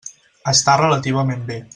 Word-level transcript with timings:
Està 0.51 0.77
relativament 0.81 1.47
bé. 1.51 1.63